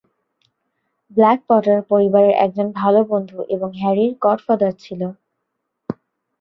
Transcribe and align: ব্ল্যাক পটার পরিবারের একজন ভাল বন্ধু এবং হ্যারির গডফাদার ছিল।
ব্ল্যাক 1.11 1.39
পটার 1.49 1.79
পরিবারের 1.91 2.33
একজন 2.45 2.67
ভাল 2.75 2.95
বন্ধু 3.11 3.39
এবং 3.55 3.69
হ্যারির 3.79 4.11
গডফাদার 4.21 4.73
ছিল। 4.79 5.01